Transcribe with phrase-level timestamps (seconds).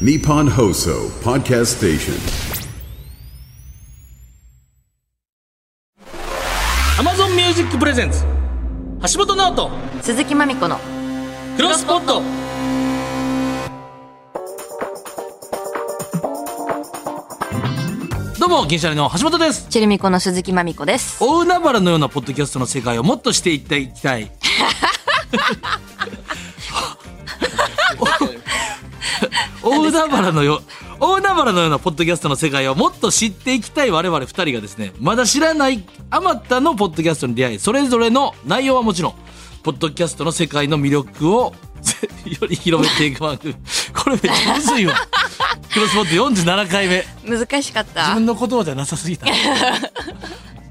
[0.00, 2.14] Nippon Hoso Podcast Station.
[6.98, 8.24] Amazon Music Presents.
[9.12, 9.70] 橋本直人
[10.02, 10.78] 鈴木まみこの
[11.56, 12.22] クロスポット
[18.40, 24.30] どうも銀シャリの橋本ですチェルミコの鈴木まみこです大海原のようなポッドキャストの世界をもっとしていっていきたい
[29.64, 30.60] 大海原のよ
[31.00, 39.14] 大海原のようなポッドキャストの世界をもっと知っていきたい我々二人がですねまだ知らないあまたのポッドキャストに出会いそれぞれの内容はもちろん
[39.62, 41.54] ポッドキャストの世界の魅力を
[42.40, 43.54] より広めていく番組。
[43.94, 44.94] これめっちゃむずいわ。
[45.72, 47.04] クロスポット47回目。
[47.26, 49.26] 難しかっ自た分の言葉じゃなさすぎた。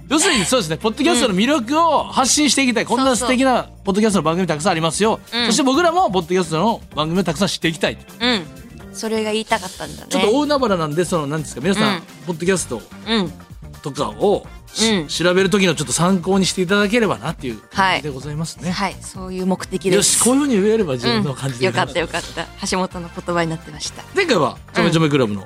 [0.09, 0.77] 要するにそうですね。
[0.77, 5.45] ポッドキャストの魅力を発信していきたい、こんな素敵なポッドキャストの番組たくさんありますよ、うん。
[5.47, 8.62] そして僕らもポッドキャストの番組をたくさん知っていきたいうん
[8.93, 10.07] それが言いたかったんだね。
[10.09, 12.01] ちょっと大海原なんでその何ですか皆さん、うん。
[12.27, 13.33] ポッドキャストうん。
[13.81, 15.07] とかをし、うん。
[15.07, 17.95] 調べる時のちょっと参考にしていただければなっていうはい。
[17.95, 18.95] 感じでございますね、はい。
[19.01, 19.95] そういう目的です。
[19.95, 22.45] よしこういうふうに言えれば自分の感じで、よかったよかった。
[22.67, 24.03] 橋本の言葉になってました。
[24.15, 25.45] 前回はちょめちょめクラブの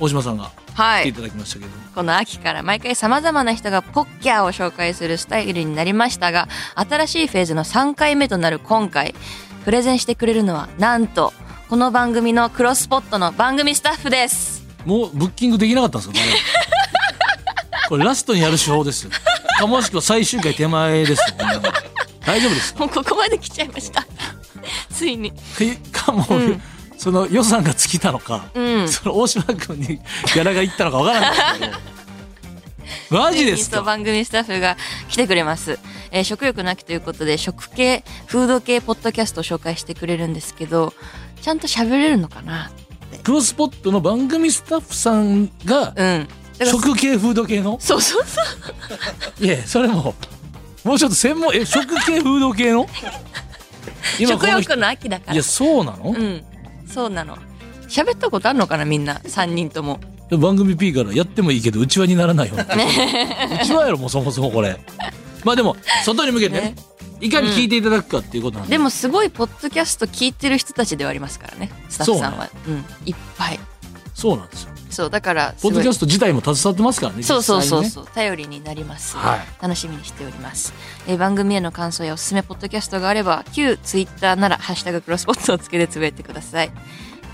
[0.00, 1.02] 大島さんがはい。
[1.02, 1.70] 来ていただきましたけど。
[1.70, 9.14] も、この秋から毎回様々な人がポッキャーを紹介するスタイルになりましたが新しいフェーズの3回目となる今回
[9.64, 11.32] プレゼンしてくれるのはなんと
[11.74, 14.64] この番組のクロスポットの番組スタッフです。
[14.84, 16.14] もうブッキングできなかったんですか
[17.80, 19.06] 誰これラストにやる手法です。
[19.06, 19.10] よ
[19.58, 21.22] かもしくは最終回手前です。
[22.24, 22.78] 大丈夫ですか？
[22.78, 24.06] もうここまで来ちゃいました。
[24.88, 25.32] ついに。
[25.60, 26.62] えかも、うん。
[26.96, 28.88] その予算が尽きたのか、うん。
[28.88, 31.94] その大島君にギャラがいったのかわからないですけど。
[33.10, 34.76] マジですか番組スタッフが
[35.08, 35.78] 来てくれます、
[36.12, 40.94] えー食欲の秋ということで食系フード系ポッドキャストを紹介してくれるんですけど
[41.44, 42.70] ちゃんと喋れるのかな？
[43.22, 45.94] クロスポットの番組スタッフさんがうん。
[45.94, 46.28] だか
[46.60, 47.78] ら食系フード系の？
[47.80, 48.40] そうそうそ
[49.42, 49.44] う。
[49.44, 50.14] いやそれも
[50.84, 52.86] もうちょっと専門え食系フード系の？
[54.18, 55.34] 食この人欲の秋だから。
[55.34, 56.42] いやそうなの、うん。
[56.86, 57.36] そうなの。
[57.88, 60.00] 喋ったことあるのかなみんな？3人とも。
[60.30, 62.58] 番組 P からやってもいいけどうちわにならないよう
[63.66, 64.80] ちわやろもうそもそもこれ。
[65.44, 65.76] まあでも
[66.06, 66.60] 外に向けてね。
[66.70, 66.74] ね
[67.20, 72.48] いかに聞いていただくかっていうことなんで、でもすごいポッドキャスト聞いてる人たちではありますからねスタッフさんは。
[72.68, 73.60] う、ん、いっぱい。
[74.14, 74.74] そうなんですよ。
[74.94, 80.72] そうだからすポッドキャスト自体も携わってますからねそうそうそうそう、頼りになります、はい楽しみにしております、
[81.08, 86.70] えー番組への感想やおすすめポッドキャストがあれば旧ツイッターなら「ハッシュタグクロスポット」をつけてつぶやいてください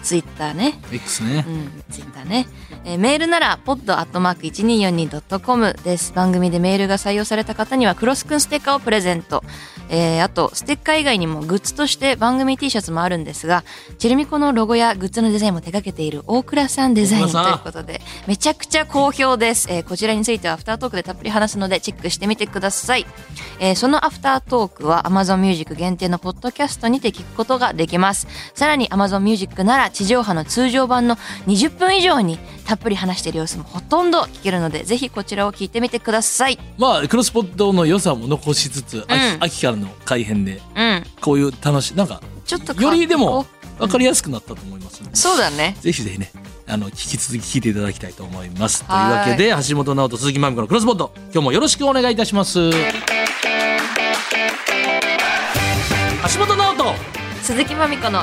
[0.03, 2.47] ツイッターね X ねう、ん、ツイッターね。
[2.85, 6.13] えーメールなら、pod.1242.com です。
[6.15, 9.43] 番組でメールが採用された方には、クロスくんステッカーをプレゼント。
[9.91, 13.65] えーあと、ステッカー以外にもグッズとして番組 T シャツもあるんですが、
[13.99, 19.67] チェルミコのロゴやグッズのデザインも手掛けている大倉さんデザインということで、めちゃくちゃ好評です。
[19.71, 23.07] えーこちらについてはアフタートークでたっぷり話すので、チェックしてみてください。
[23.59, 28.29] えーそのアフタートークは Amazon Music 限定のポッドキャストにて聞くことができます。
[28.55, 36.59] さらに Amazon Music なら地上波の通常版の20分以上にたっぷり話している様子もほとんど聞けるので、ぜひこちらを聞いてみてください。
[36.79, 41.05] まあクロスポットの良さも残しつつ、秋うん秋からの改編でうん。
[41.21, 43.47] こういう楽しいなんかちょっとよりでもこ
[43.79, 45.77] 分かりやすくなったと思いますので、そうだね。
[45.81, 46.31] ぜひぜひね
[46.67, 52.77] あの聞き続き聞いていただきたいと思いますというはいわけで橋本直人鈴木まみこのクロスポット今日もよろしくお願いいたします橋
[56.39, 56.85] 本直人
[57.43, 58.21] 鈴木まみこの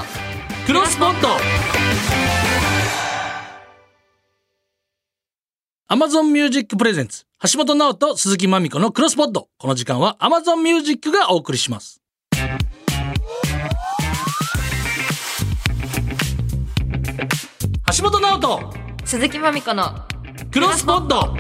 [0.67, 1.29] クロスポット。
[5.87, 9.47] Amazon Music Presents 橋本直人鈴木まみこのクロスポット。
[9.57, 12.01] この時間は Amazon Music がお送りします。
[17.97, 18.73] 橋本直人。
[19.05, 20.05] 鈴木まみこの。
[20.51, 21.33] クロスポット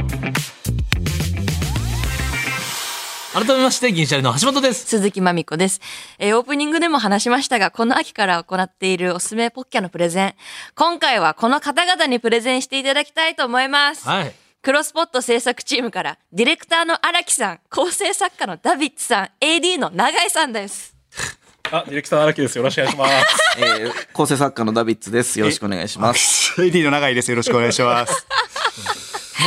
[3.33, 5.81] 改めまして銀シャリの橋本です鈴木まみこです。
[6.17, 10.35] えーオープニングでも話しましたが、この秋から行っているおすすめポッキャのプレゼン。
[10.75, 14.07] 今回はこの方々にプレゼンしていただきたいと思います。
[14.07, 14.33] はい
[14.63, 20.93] クロスポット制作チームから、ディレクターの荒木さん、構成作家のダビッツさん、AD の永井さんです。
[21.71, 22.57] あ、ディレクターの荒木です。
[22.57, 23.13] よろしくお願いします。
[23.59, 25.39] えー、構成作家のダビッツです。
[25.39, 26.53] よろしくお願いします。
[26.59, 27.31] AD の永井です。
[27.31, 28.27] よろしくお願いします。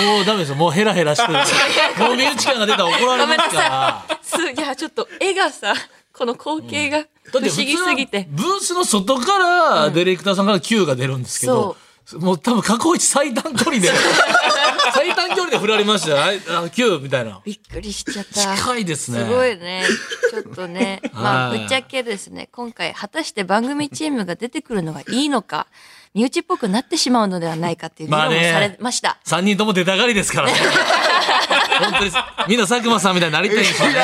[0.01, 0.55] もうダメですよ。
[0.57, 1.39] もうヘラヘラしてる。
[1.99, 4.19] もう身内感が出たら怒られますから。
[4.23, 5.75] す、いや、ちょっと絵がさ、
[6.13, 8.29] この光景が不思議すぎて。
[8.35, 11.77] 普通はブースの外からディレクターさんから Q が出るんですけど、
[12.19, 13.91] もう多分過去一最短距離で
[14.93, 18.57] 最短距離で振られましたよああ9みたいなびっくりしちゃった。
[18.57, 19.85] 近いですねすごいね。
[20.31, 21.01] ちょっとね。
[21.13, 25.67] まあ、はいぶっちゃけですね、今回、果たして番組チームが出てくるのがいいのか、
[26.15, 29.19] 身内っぽくなってしまうのではないかっていう議論をまあねされました。
[29.25, 30.55] 3人とも出たがりですからね
[31.81, 32.11] 本当に
[32.49, 33.95] みんな佐久間さんみたいになりたいんですよね。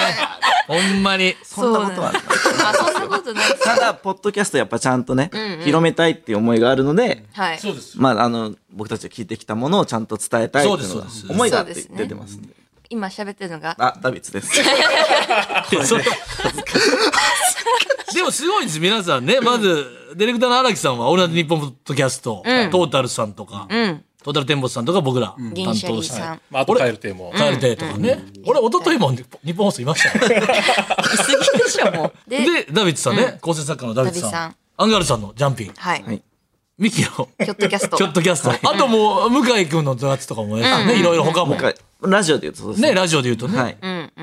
[0.67, 1.37] ほんまに。
[1.43, 2.23] そんなことはない。
[2.23, 3.49] まあ、そんなことない。
[3.49, 3.65] です。
[3.65, 5.31] ただ、ポッドキャストやっぱちゃんとね、
[5.65, 7.59] 広めたいっていう思いがあるので、はい。
[7.59, 8.01] そうです。
[8.01, 11.27] まあ、あの、僕たちが聞いてきたものをちゃんと伝えたいっていうそうですそうです。
[11.31, 12.49] 思いがあってそうですね出てますんで。
[12.89, 14.63] 今喋ってるのが、あ、ダビッツです。
[18.15, 19.41] でもすごいんです皆さんね。
[19.41, 24.05] まずディレクターの荒木さんは「オールナイトニッポン」ポッドキャスト、トータルさんとか、うん。
[24.27, 26.41] トータルテンボスさんとか僕ら担銀シャリ当して、ーさん。
[26.51, 27.33] まあ、あとカエル亭も。
[27.33, 30.27] カエル亭とかね、俺一昨日も日本放送いましたよ。
[30.27, 30.29] い
[31.17, 32.13] すぎでしょ、もう。
[32.29, 34.31] で、でダビッツさんね、構成作家のダビッツさん。
[34.33, 34.57] ダビさん。
[34.79, 36.03] アンガールズさんのジャンピンはい。
[36.03, 36.23] はい。
[36.77, 37.09] ミキの。
[37.09, 37.97] キョットキャスト。
[37.99, 38.51] キョットキャスト。
[38.51, 40.65] あともう向井君のやつとかもね、
[40.99, 41.57] いろいろ他も、
[42.01, 42.95] ラジオで言うとそうですね。
[42.95, 43.77] ラジオで言うとね、はい。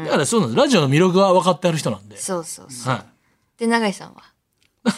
[0.05, 2.17] だからそうなんですラジオの魅力は分かってある人なんで。
[2.17, 2.93] そうそうそう。
[2.93, 3.05] は
[3.57, 4.32] で、永井さんは？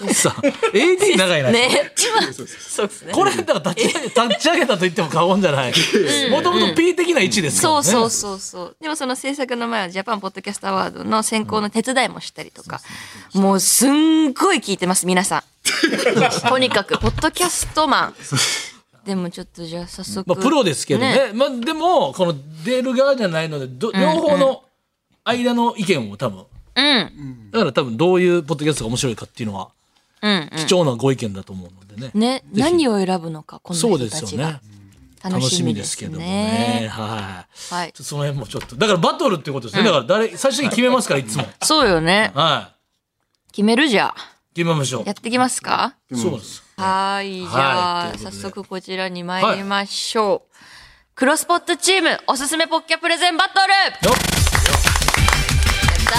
[0.10, 0.42] いさあ
[0.74, 2.44] AD 長いな、ね、今、そ
[2.84, 3.14] うですね。
[3.14, 5.74] これだから立ち上げ立ち上げたと言っても過言じゃない。
[6.32, 7.84] もともと P 的な位置ですからね。
[7.84, 8.78] そうそうそうそう。
[8.82, 12.82] でもその制作の前はジャパンポッドキャストアワードの選考の手伝いもしたりとか、
[13.36, 15.44] もうすんごい聞いてます、皆さん。
[16.50, 18.16] とにかく、ポッドキャストマン。
[19.06, 20.28] でもちょっとじゃあ早速。
[20.28, 21.32] まあ、プロですけどね。
[21.34, 22.34] まあ、でもこの
[22.64, 24.64] 出る側じゃないのでど両方の
[25.24, 27.52] 間の意見を多分うん。
[27.52, 29.70] だから多分どういうポッドキャストが面白いかっていうのは
[30.22, 32.22] うん、貴重なご意見だと思うのでね、うん。
[32.22, 34.60] ね、何を選ぶのか、このそう人たちがですよね。
[35.24, 36.82] 楽楽しみですけどもね。
[36.84, 36.88] ね。
[36.88, 37.74] はい。
[37.74, 37.94] はい。
[37.94, 38.76] その辺もちょっと。
[38.76, 41.46] だからバトルってことですね、だから誰最初に決めますからいつも。
[41.62, 42.32] そうよね。
[42.34, 42.72] は
[43.50, 43.52] い。
[43.52, 44.36] 決めるじゃあ。
[44.56, 45.04] 決めましょう。
[45.06, 45.96] やってきますか？
[46.14, 47.42] そうですはい。
[47.42, 50.56] じゃあ、早速こちらに参りましょう。
[51.14, 54.10] クロスポットチーム、おすすめポッキャプレゼンバトル。
[54.10, 54.18] よっ。
[54.18, 54.20] や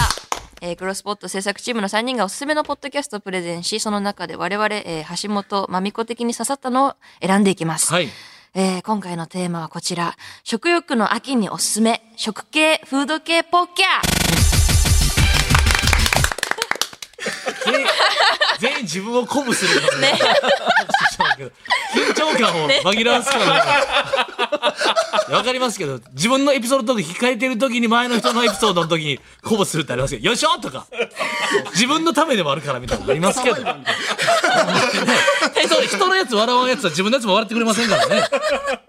[0.04, 0.25] った
[0.66, 7.92] えークロスポット制作チームの3人がおすすめのポッドキャストをプレゼンし、その中で我々、えー橋本まみこ的に刺さったのを選んでいきます。
[7.92, 8.08] はい
[8.54, 10.16] えー今回のテーマはこちら。
[10.42, 13.82] 食欲の秋におすすめ、食系、フード系ポッキ
[17.64, 17.86] 全員
[18.58, 20.18] 全員自分を鼓舞するよね。
[21.94, 30.86] 緊張感を紛らわすからわかりますけど自分のエピソードトーク控えてる時に前の人のエピソードの時に鼓舞するってありますけどよいしょとか。
[31.72, 33.56] 自分のためでもあるからみたいなのありますけど。
[33.64, 33.84] ね
[35.64, 38.28] 人人のやつ笑わんやつは自分のやつも笑ってくれませんからね。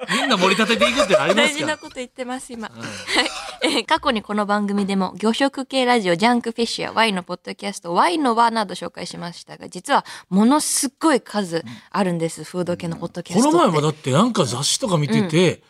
[0.10, 1.60] みんな盛り立てていくってありますから。
[1.60, 2.70] 事なこと言ってます、今。
[2.70, 3.30] はい。
[3.64, 13.58] えー過去にこの番組でも、魚食系ラジオ、ジャンクフィッシュやワインのポッドキャスト、ワインの輪など紹介しましたが、実は、ものすっごい数あるんです、フード系のポッドキャストって。
[13.58, 15.62] この前もだってなんか雑誌とか見てて、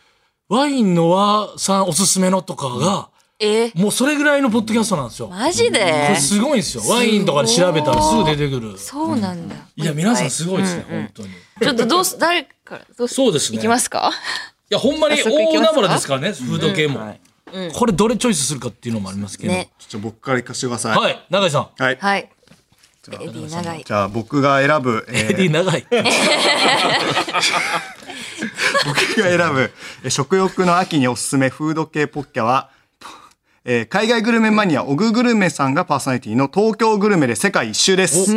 [0.49, 3.09] ワインの和さんおすすめのとかが、
[3.39, 3.65] え？
[3.65, 5.27] ーもうそれぐらいのポッドキャストなんですよ。
[5.27, 6.83] マジこでれすごいんですよ。
[6.87, 8.77] ワインとかで調べたらすぐ出てくる。
[8.77, 9.55] そうなんだ。
[9.75, 11.29] いや、皆さんすごいですね、うんうん本当に。
[11.29, 11.31] い
[11.61, 14.11] ちょっとどうす、誰から、どうすそうですねいきますか？
[14.69, 16.99] や、ほんまに大海原ですからね、フード系も。
[16.99, 17.21] はい
[17.73, 19.53] これどれチョイスするかっていうのもありますけど。
[19.53, 19.69] ね。
[19.79, 20.97] ちょっと僕から行かせてください。
[20.97, 21.69] はい、永井さん。
[21.81, 21.97] はい。
[21.97, 22.29] はい。
[23.15, 23.83] エディ長い。
[23.86, 25.86] じゃあ僕が選ぶ、えエディー、長い。
[28.86, 29.71] 僕が選ぶ
[30.04, 32.69] えー食欲の秋におすすめフード系ポッキャは、
[33.65, 38.27] えー海外グルメマニアオググルメさんがパーソナリティの東京グルメで世界一周です。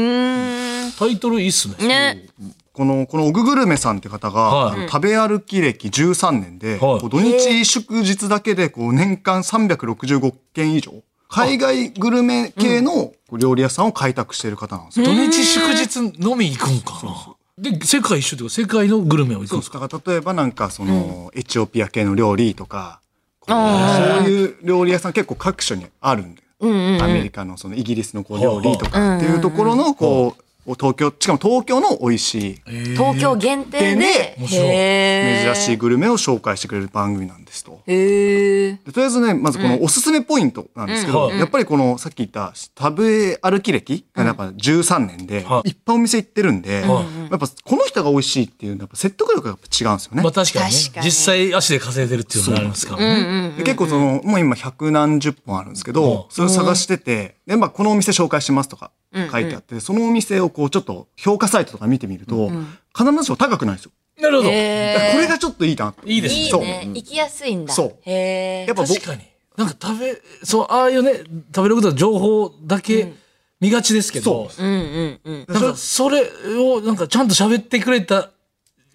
[0.98, 1.86] タイトルいいっすね。
[1.86, 2.26] ね。
[2.72, 10.92] この、このオググルメさんって方が、はいあの食べ歩き歴13年で、こう土日祝日だけでこう年間365件以上、
[11.30, 15.06] 海外グルメ系の料理屋さんを開拓している方なんですよ。
[15.06, 17.36] 土日祝日飲み行くんかな。
[17.56, 19.56] で、世界一周というか、世界のグルメを行く。
[19.56, 19.70] んです。
[19.70, 23.00] か例えばなんかその、エチオピア系の料理とか、
[23.46, 30.42] そういう料理屋さん結構各所にあるんで、アメリカのそのイギリスのこう料理とかっていうところのこう、
[30.74, 32.60] 東京、しかも東京の美味しい、
[32.92, 34.36] 東京限定で。
[34.38, 34.66] 面白い。
[34.66, 35.54] へー。
[35.54, 37.80] 珍しいグルメを紹介してくれる番組なんですと。
[37.86, 38.72] へえ。
[38.84, 41.38] でとりあえずね、まずこのおすすめポイントなんですけど、うん。
[41.38, 45.70] やっぱりこのさっき言った食べ歩き歴がやっぱ13年で、はい。
[45.70, 47.30] いっぱいお店行ってるんで、はい。
[47.30, 50.22] やっぱこの人が美味しいっていうやっぱ説得力がやっぱ違うんですよね。
[50.22, 50.80] まあ確かにね。
[50.80, 51.06] 確かに。
[51.06, 62.50] 実際足で稼いでるっていうのがありますから結構その、もう今百何十本あるんですけど、それを探してて、で、まあこのお店紹介しますとか書いてあって、そのお店をこうちょっと評価サイトとか見てみると、
[62.96, 63.92] 必ずしも高くないんですよ。
[64.20, 64.48] なるほど。
[64.48, 65.94] これがちょっといいな。
[66.04, 66.62] いいですねそう。
[66.62, 67.72] 行きやすいんだ。
[67.72, 68.66] そうへえ。
[68.66, 69.22] やっぱ僕確かに。
[69.56, 71.24] なんか食べ、そう、ああいうね、
[71.54, 73.12] 食べることの情報だけ
[73.60, 75.44] 見がちですけど、そうんうんうん。
[75.48, 76.22] なんかそれ
[76.58, 78.30] をなんかちゃんと喋ってくれた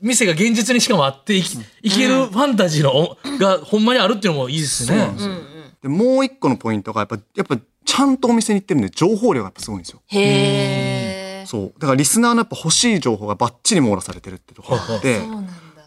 [0.01, 4.97] 店が現実にしかもあっていきいけるファンタジーのがほんまにあるっていうのもいいですね。
[4.97, 5.54] で
[5.89, 10.01] もう一個のポイントがやっぱやっぱちゃんとお店に行ってるんで情報量がやっぱすごいんですよ。
[10.07, 11.45] へえ。
[11.45, 15.21] そうだからリスナーのやっぱ欲しい情報がバッチリ網羅されてるってところがあって。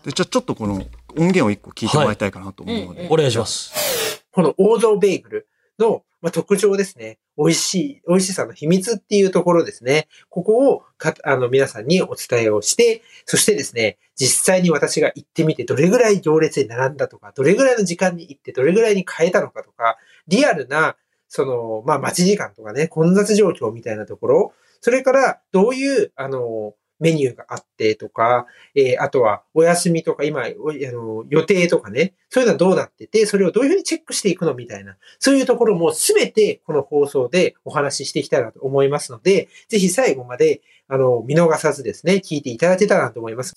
[0.05, 0.85] でじゃあちょっとこの音
[1.17, 4.25] 源を一個聞いてもらいたいかなと思うので、お願いします。
[4.31, 7.19] この王道ベーグルの、まあ、特徴ですね。
[7.37, 10.09] 美味しい、美味しさの秘密っていうところですね。
[10.29, 19.97] ここをか、あの、皆さんにお伝えをして、そしてですね、実際に私が行ってみて、どれぐらい行列に並んだとか、どれぐらいの時間に行って、どれぐらいに変えたのかとか、
[20.27, 20.97] リアルな、
[21.29, 43.55] その、まあ、待ち時間とかね、混雑状況みたいなところ、それから、どういう、あの、メニューがあってとか、えーあとはお休みとか今、おあの予定とかね、そういうのはどうなってて、それをどういうふうにチェックしていくのみたいな、そういうところもすべてこの放送でお話ししていきたいなと思いますので、ぜひ最後まで、あの、見逃さずですね、聞いていただけたらなと思います。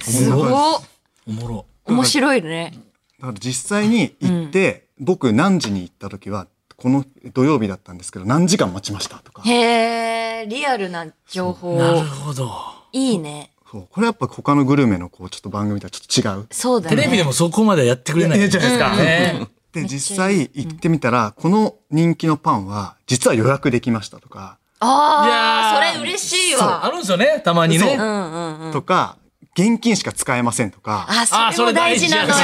[0.00, 0.42] すご
[0.76, 0.82] っ
[1.28, 1.66] おもろ。
[1.86, 2.72] 面白いね。
[3.20, 6.46] だから実際に行って、僕何時に行った時は
[6.82, 11.76] この土曜日だったんですけど何時間待ちましたとかへえ、リアルな情報。
[11.78, 12.50] なるほど。
[12.92, 13.52] いいね。
[13.70, 16.96] そうこれやっぱ他のグルメのこうちょっと番組とはちょっと違うそうだね。
[16.96, 18.50] テレビでもそこまでやってくれない。
[18.50, 26.88] じゃないですかねで実際行ってみたら、この人気のパンは実は予約できましたとか、ああ、いやーそれ嬉しいあわ。
[26.90, 27.80] るんですよね、たまにね。
[27.80, 28.72] そううんうんうん。
[28.72, 29.16] とか
[29.56, 32.34] 現金しか使えませんとかあ、それも大事なのよ。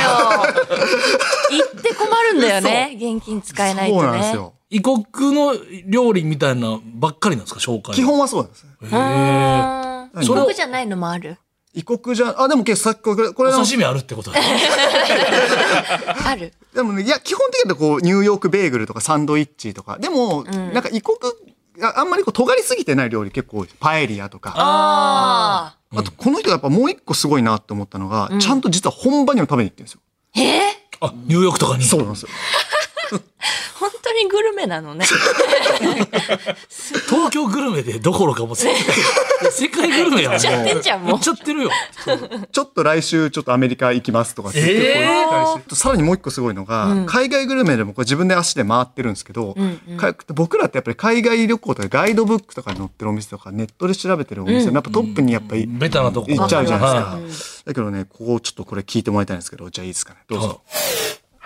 [1.50, 2.92] 行って困るんだよね。
[2.96, 4.00] 現金使えないとね。
[4.02, 5.54] そうなんですよ異国の
[5.86, 7.94] 料理みたいなばっかりなんですか、紹介は。
[7.94, 10.22] 基本はそうなんですうーん。
[10.22, 11.38] 異国じゃないのもある？
[11.74, 14.40] 異国じゃあでもさっきこれこれ刺身あるってことだ。
[16.26, 16.52] ある。
[16.74, 21.16] でもねいや基本的にはこうニューヨークベーグルとかサンドイッチとかでも、なんか異国
[21.82, 25.77] ああんまりこう尖りすぎてない料理結構多いパエリアとかああ。
[25.97, 30.00] あとこの人がやっぱもう一個すごいなって思ったのが、ちゃんと実は本場にも食べに行ってるんですよ。
[30.37, 31.07] えー？
[31.07, 31.85] あ、ニューヨークとかに。
[31.85, 32.28] そうなんですよ。
[33.10, 35.04] 本当にグルメなのね。
[37.08, 38.68] 東京グルメでどころかもう世
[39.50, 40.32] 世界グルメやん。
[40.32, 41.70] 行っちゃってんじゃんもう行っちゃってるよ。
[42.50, 49.56] ちょっと来週ちょっとアメリカ行きますとかって言ってえーさらにもう一個すごいのが、海外グルメでもこれ自分で足で回ってるんですけど、
[49.96, 56.26] か僕らってやっぱり海外旅行とかガイドブックとかに載ってるお店とかネットで調べてるお店のやっぱトップにやっぱりベタなとこ。
[56.28, 57.62] 行っちゃうじゃないはですか。
[57.66, 60.20] だけどね、ここちょっとこれ聞いてもらいたいんですけど、じゃあいいですかね。
[60.28, 60.62] どうぞ。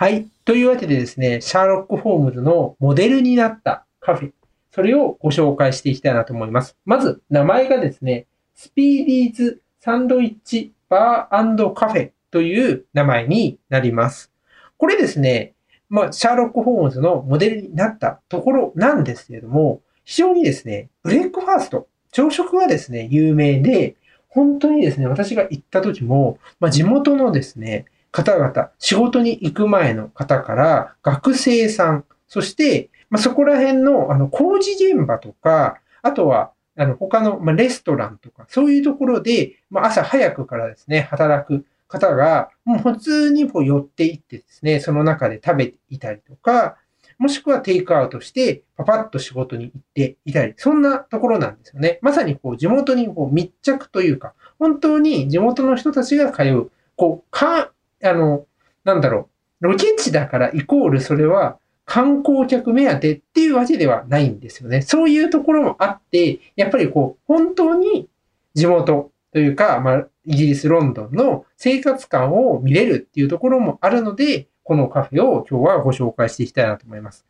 [0.03, 0.27] はい。
[0.43, 4.31] というわけでですね、シャーロック・ホームズのモデルになったカフェ、
[4.69, 6.75] それをご紹介していきたいなと思います。
[6.83, 14.29] まず、名前がですね、スピーディーズ・サンドイッチ・バーカフェという名前になります。
[14.75, 15.53] これですね、
[15.87, 23.95] まあ、シャーロック・ホームズのモデルになったところなんですけれども、非常にですね、ブレックファースト、朝食がですね、有名で、
[24.27, 46.77] 本当にですね、私が行った時も、まあ、地元のですね、方々、仕事に行く前の方から、学生さん、そして、まあ、そこら辺の、あの、工事現場とか、あとは、あの、他の、ま、レストランとか、そういうところで、ま、朝早くからですね、働く方が、もう普通にこう寄っていってですね、その中で食べていたりとか、
[47.17, 51.97] もしくはテイクアウトして、パパッと仕事に行っていたり、そんなところなんですよね。
[52.03, 57.29] まさにこう、地元にこう密着というか、本当に地元の人たちが通う、こう、
[58.03, 58.45] あの、
[58.83, 59.29] なんだろ
[59.61, 64.81] う、ロケ地だからイコールそれは観光客目当てっていうわけではないんですよね。
[64.81, 68.07] そういうところもあって、やっぱりこう、本当に
[68.53, 77.25] 地元というか、まあ、イギリス・ロンドンの生活感を見れるっていうところもあるので、このカフェを今日はご紹介していきたいなと思います。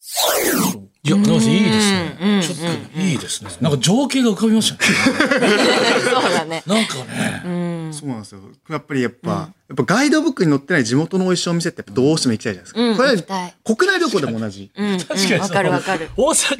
[1.05, 2.43] いや、なんかいいですうんね。
[2.43, 2.57] ちょっ
[2.93, 3.50] といいですね。
[3.60, 4.89] なんか情景が浮かびましたね。
[6.10, 6.63] そうだね。
[6.65, 7.41] なんかね。
[7.45, 7.93] うん。
[7.93, 8.39] そうなんですよ。
[8.69, 12.79] やっぱりやっぱ、やっぱガイドブックに載ってない地元の美味しいお店ってどうしても行きたいじゃないですか。
[12.81, 14.72] うんこれ国内旅行でも同じ。
[14.74, 14.98] うん。
[14.98, 16.10] 確かにうんわかるわかる。
[16.15, 16.57] 大阪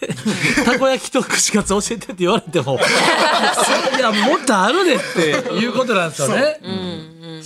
[0.00, 2.78] でたこ焼きと串カツ教えてって言われても
[3.96, 5.20] いやもっとあるでって
[5.54, 6.60] いうことなんですよね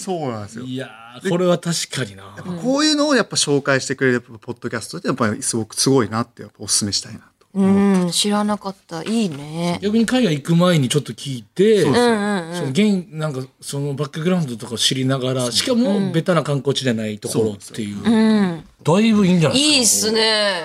[0.00, 0.64] そうなんですよ。
[0.64, 7.24] いやーこれは確かになやっぱこういうのをやっぱ紹介してくれるポッドキャストってやっぱりすごくすごいなってやっぱお勧めしたいなと。
[7.52, 7.66] う
[8.06, 9.02] ん、知らなかった。
[9.02, 9.80] いいね。
[9.82, 18.64] 逆に海外行く前にちょっと聞いてそううんうんその現なんかそのバックグラウンドとかを知りながらしかもベタな観光地じゃないところっていううん。
[18.84, 20.16] だいぶいいんじゃないですか？
[20.16, 20.64] いいっす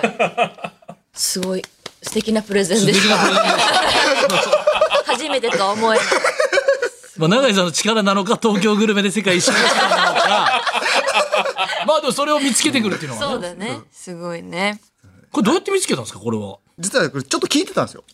[1.12, 1.62] すごい
[2.02, 3.16] 素敵なプレゼンでした。
[5.06, 6.06] 初めてとは思えない。
[7.18, 10.62] まあ、永井さんの力なのか東京グルメで世界一周の力なのか。
[11.86, 13.32] まあでもそれを見つけてくるっていうのはね。
[13.32, 13.80] そうだね。
[13.92, 14.80] すごいね。
[15.30, 16.58] これどうやって見つけたんですかこれは。
[16.78, 18.04] 実はこれちょっと聞いてたんですよ。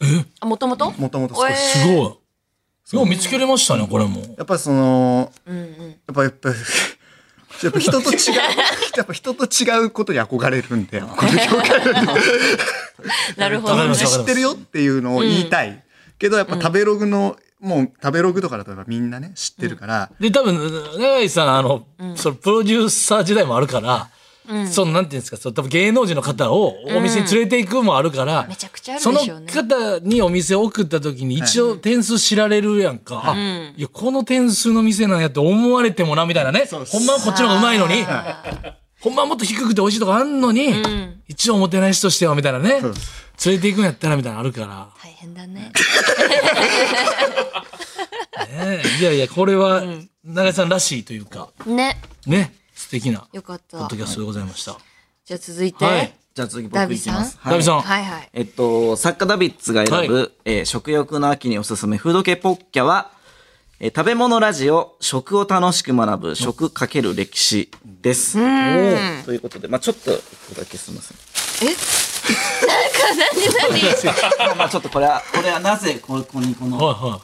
[0.41, 0.91] あ、もともと？
[0.93, 1.97] もともと少すごい。
[1.97, 3.07] よう。
[3.07, 4.21] 見つけれましたね、これも。
[4.37, 5.89] やっぱりその、うんうん。
[5.91, 6.51] やっぱやっぱ
[7.63, 8.19] やっぱ人と違う、
[8.97, 12.23] やっぱ人と違うことに憧れるんで、この業界なんで
[13.37, 15.83] なるほど知ってるよっていうのを言いたい。
[16.19, 20.55] けどやっぱ食べログの、もう食べログとかだとやっぱみんなね、知ってるから、で、多分、
[20.99, 24.09] 永井さん、あの、そのプロデューサー時代もあるから、
[24.67, 29.47] その、なんていうんですか、その多分芸能人の方をお店に連れて行くもあるから、めちゃくちゃあるそのでしょうね。
[29.47, 33.23] 方にお店を送った時に一応点数知られるやんか。
[33.25, 33.37] あ、
[33.77, 36.69] いや、この点数の店なんやって思われてもな、みたいなね。
[36.69, 38.05] ほんまはこっちの方がうまいのに、
[39.01, 40.75] ほんまはもっと低くて美味しいとこあんのに、
[41.29, 42.83] 一応おもてなしとしては、みたいなね。
[43.45, 44.89] 連れて行くんやったら、みたいなのあるから。
[45.03, 45.73] 大変だね。
[48.53, 49.83] ねいやいや、これは、
[50.25, 52.01] 永井さんらしいというか、ね。
[52.27, 53.97] ね、素敵な、よかったポッド。
[53.97, 54.79] キャストでございました。
[55.25, 57.51] じゃあ続いて、はいじゃあ次ダビさん僕いきます。
[57.51, 57.83] ダビさん。
[57.83, 58.31] はいはい。
[58.33, 63.11] えっと、作家ダビッツが選ぶ、はえー食欲の秋におすすめフード系ポッキャは、
[63.81, 68.39] えー食べ物ラジオ、食を楽しく学ぶ、食かける歴史です。
[69.27, 70.23] ということで、まあちょっと、こ
[70.55, 71.69] こだけすみません。
[71.69, 72.12] え？
[73.65, 77.21] 何何まあちょっとこれは、これはなぜここにこの、はいは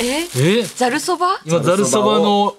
[0.00, 0.28] えい。
[0.60, 0.62] え？
[0.64, 1.40] ざるそば？
[1.44, 2.56] 今、ざるそばの、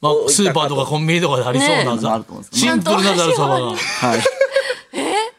[0.00, 2.24] まあ、スーパーとかコンビニとかでありそうなねざある。
[2.24, 3.72] と思うんですけシンプルなざるそばが。
[3.72, 4.20] はい。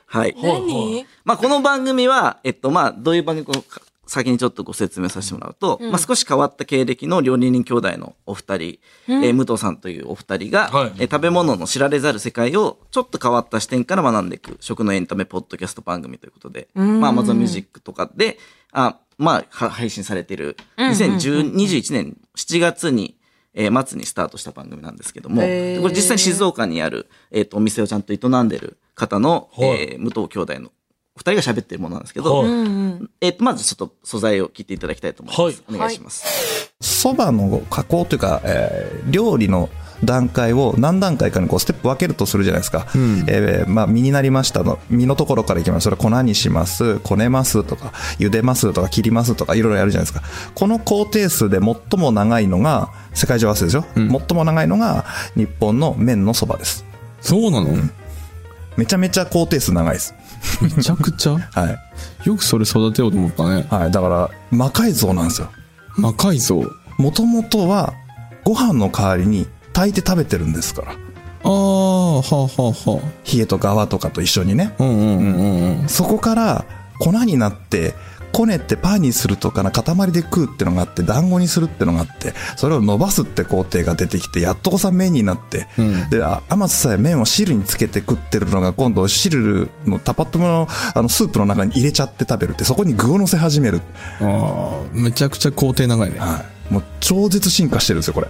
[0.08, 0.36] はい。
[0.42, 1.06] 何？
[1.26, 10.92] まあ、この番組は、えっと、まあ、どういう番組か、先にちょっとご説明させてもらうと、まあ、少し変わった経歴の料理人兄弟のお二人、えー武藤さんというお二人が、はい。
[10.98, 18.38] えー食べ物の知られざる世界をちょっと変わった視点から学んでいく食のエンタメポッドキャスト番組ということで、まあ、Amazon Music とかで、
[18.72, 23.16] あまあ、は配信されている、2021年7月に、
[23.54, 29.70] えー末にスタートした番組なんですけども、これ実際に静岡にある、えっ、と、お店をちゃんと営んでる方の、はい。
[29.70, 30.72] えー武藤兄弟の
[31.16, 32.50] お二人が喋ってるものなんですけど、はい。
[33.22, 35.64] えっ、と、まずちょっと素材を聞いていただきたいと思います。
[35.70, 36.74] お願いします。
[36.82, 39.70] そばの加工というか、えー料理の
[40.04, 42.88] 段階を何段階かにこうステップ分けるとするじゃないですか、
[43.28, 45.84] えーまあ、身になりましたの身のところからいきます。
[45.84, 47.00] それは粉にします。
[47.00, 50.26] こねますとか茹でますとか切りますとかいろいろやるじゃないですか。
[50.56, 55.06] この工程数で最も長いのが世界中合わせですよ、最も長いのが
[55.36, 56.86] 日本の麺のそばです。
[57.22, 57.70] そうなの？
[58.76, 60.16] めちゃめちゃ工程数長いです
[60.62, 61.34] めちゃくちゃ？
[61.34, 61.78] は
[62.26, 63.68] い、よくそれ育てようと思ったね。
[63.70, 65.50] はい、だから魔改造なんですよ
[65.98, 66.64] 魔改造？
[66.98, 67.94] もともとは
[68.44, 74.84] ご飯の代わりに炊いて食べてるんですからああ、はあはあは冷えとか泡とかと一緒にねあ。
[74.84, 75.90] うんうんうんうん。
[75.90, 76.66] そこから
[77.00, 77.94] 粉になって、
[78.34, 93.82] こねてパンにするとかな塊で食うってのがあって、団子にするってのがあって、それを伸ばすって工程が出てきて、やっとこさ麺になって、うんで、あ天津さえ麺を汁につけて食ってるのが今度汁のタパッとものあのスープの中に入れちゃって食べるって、そこに具を乗せ始める。
[94.20, 96.20] ああ、めちゃくちゃ工程長いね。
[96.20, 96.74] はい。
[96.74, 98.28] もう超絶進化してるんですよ、これ。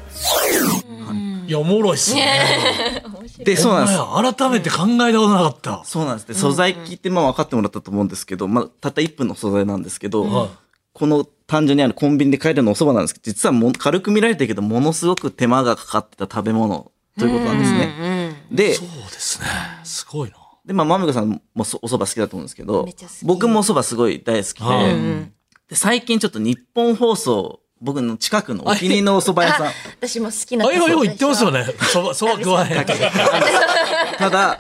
[1.47, 3.03] いや、おもろいっすね。
[3.39, 3.99] で、そうなんです。
[4.37, 5.81] 改めて考えたことなかった。
[5.85, 6.27] そうなんです。
[6.27, 10.49] で、素材聞いて、まあ分かってもらったと思うんですけど、まあ、たった1分の素材なんですけど、はい
[10.93, 18.35] この単純にあるコンビニで買えるのお蕎麦なんですけど、実はもう軽く見られてるけど、ものすごく手間がかかってた食べ物ということなんですね。
[18.51, 19.47] で、そうですね。
[19.83, 20.37] すごいな。
[20.65, 22.87] で、まあ、まみこさんもそお蕎麦好きだと思うんですけど
[23.23, 25.33] 僕もお蕎麦すごい大好きで、はい
[25.69, 31.65] で最近ちょっと日本放送、僕の近くのお気に入りのお蕎麦屋さん、 私も好きなあいよいよ言ってますよね。
[31.91, 32.85] そば、そば食わへん。
[34.17, 34.59] ただ、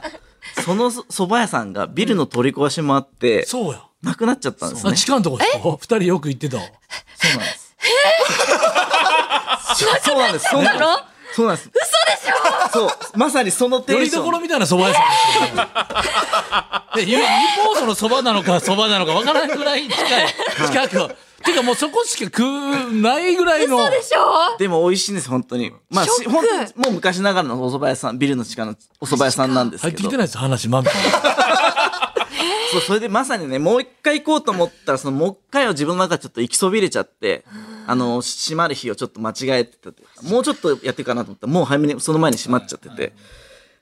[0.65, 3.81] その蕎麦屋さんがビルの取り壊しもあって、そうや。
[4.03, 4.97] なくなっちゃったんですあ、ね。
[4.97, 5.59] 近いとこですか？
[5.63, 6.63] 二人よく行ってたわ。
[7.15, 7.73] そうなんです。
[10.05, 10.49] そうなんです。
[10.49, 11.03] そうなんです。
[11.35, 11.69] そうなんです。
[11.73, 11.81] 嘘で
[12.27, 12.69] しょ？
[12.71, 13.17] そう。
[13.17, 14.19] まさにそのテンション。
[14.19, 15.69] どころみたいな蕎麦屋さんですよね。
[16.95, 17.15] で、日
[17.63, 20.33] 本その蕎麦なのか蕎麦なのかわからないぐらい近い。
[20.67, 21.15] 近く。
[21.43, 23.89] てかもうそこしか食うないぐらいの。
[23.89, 24.57] でしょ？
[24.57, 25.71] でも美味しいんです、本当に。
[25.89, 30.17] まあ、しショック本当にもう昔ながらのお蕎麦屋さん、ビルの地下のお蕎麦屋さんなんですけど入ってきて。
[30.17, 30.87] ないです、話、まみ。
[32.71, 37.45] そう、それでまさにね、もう一回行こうと思ったら、そのもう一回を自分の中でちょっと行きそびれちゃって、
[37.85, 39.89] あの、閉まる日をちょっと間違えてて、
[40.23, 43.13] もうちょっとやっていかなと思ったら、もう早めに、その前に閉まっちゃってて。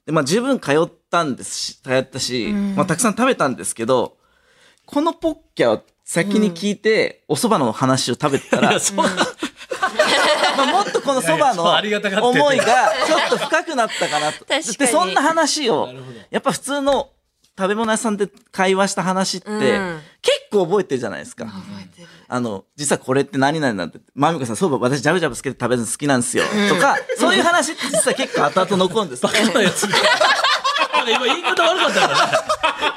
[0.06, 4.18] で、まあ十分通ったんですし、通ったし、まあたくさん食べたんですけど、
[4.86, 9.04] このポッキャを先に聞いて、お蕎麦の話を食べてたら、 ま
[10.64, 12.66] あもっとこのそうありがたがってのて思いが
[13.08, 14.44] ちょっと深くなったかなと。
[14.44, 15.88] で、そんな話を、
[16.30, 17.12] やっぱ普通の
[17.58, 21.48] 食べ物屋さんで会話した話って、うん結構覚えてるじゃないですか。
[22.28, 26.44] あの、実はこれって何々なんて、まみこさん、そば私ジャブジャブつけて食べるの好きなんですよ。
[26.68, 29.24] とか、そういう話って実は結構後々残るんです。
[29.24, 29.88] バ カなやつ。
[31.08, 32.08] 今言い方悪かったか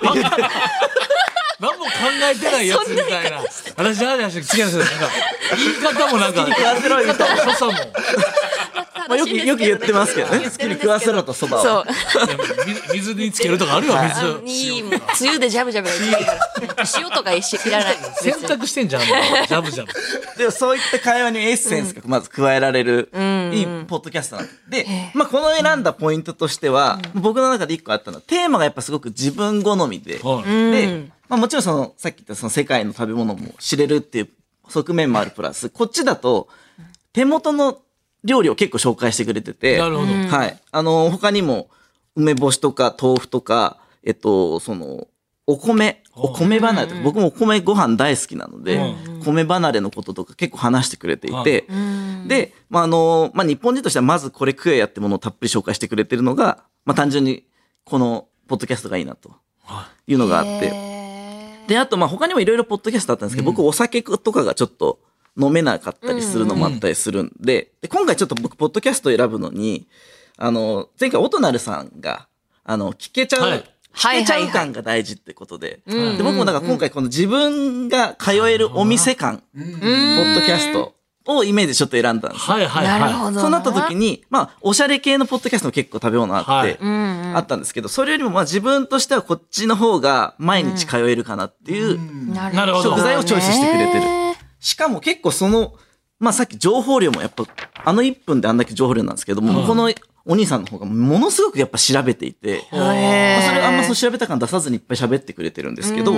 [0.03, 0.31] らね。
[1.61, 1.91] 何も考
[2.33, 3.41] えてないやつみたいな。
[3.77, 4.79] 私、あれやし、違うんですよ。
[4.79, 5.11] なんか、
[5.57, 7.79] 言い方もなんか、好きに食わせろみたいな所作も。
[9.09, 11.85] まあ、よくよく言ってますけどね好きに食わせろとそばをそう。
[12.65, 14.41] 水水につけるとかあるよ、あ水の。
[14.45, 16.85] いい、もうつゆでジャブジャブがいいから。
[16.99, 17.97] 塩とかいしいらない。
[18.15, 19.93] 選択してんじゃん、もうジャブジャブ。
[20.39, 23.11] でもそういった会話にエッセンスがまず加えられる、
[23.53, 24.85] いいポッドキャストなんで。
[24.85, 34.29] で、まあこの選んだポイントとしては、僕の中で一個あったのは、テーマがやっぱすごく自分好みで、はいで、まあもちろんその、さっき言ったその世界の食べ物も知れるっていう
[34.69, 36.49] 側面もあるプラス、こっちだと、
[37.13, 37.81] 手元の
[38.25, 40.13] 料理を結構紹介してくれてて、なるほど。
[40.13, 40.61] はい。
[40.71, 41.69] あの、他にも、
[42.17, 45.09] 梅干しとか豆腐とか、えっと、その、
[45.47, 48.81] お米、お米離れとか、僕もお米ご飯大好きなので、
[49.25, 51.67] 米離れのこととか結構話してくれていて、
[52.27, 57.45] で、まあ、あの、まあ、日本人としてはまずこれ食えやってものをたっぷり紹介してくれてるのが、まあ、単純に
[57.85, 59.33] このポッドキャストがいいなと
[60.07, 60.15] い。
[60.15, 61.04] うのがあって、
[61.67, 64.99] で、あと、ま、他にもいろいろポッドキャストあったんですけど、僕お酒とかがちょっと
[65.41, 69.87] 飲めなかったりするのもあったりするんで、で、今回ちょっと僕、ポッドキャストを選ぶのに、
[70.37, 72.29] あの、前回、音なるさんが、
[72.65, 80.94] あの、聞けちゃう、はい聞けちゃう感が大事ってことで、で、僕もだから今回この自分が通えるお店感、ポッドキャスト
[81.27, 82.57] をイメージちょっと選んだんですよ。
[82.57, 83.41] はいはいはなるほど。
[83.41, 86.79] そうなった時に、まあ、おしゃれ系のポッドキャストも結構食べ物あって、はい
[87.35, 92.91] あったんですけど、それよりもまあ自分としてはこっちの方が毎日通えるかなっていう、ななるほど。
[92.91, 94.03] 食材をチョイスしてくれてる。
[94.61, 95.75] しかも結構その、
[96.21, 97.45] まあさっき情報量もやっぱ、
[97.85, 99.91] あの1分であんだけ情報量なんですけども、この
[100.27, 106.15] お兄さんの方がものすごくやっぱ調べていて、まあ、それあんまそう調べた感出さずにいっぱい喋ってくれてるんですけど、